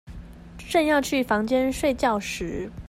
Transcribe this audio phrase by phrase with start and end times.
[0.57, 2.71] 正要去房間睡覺時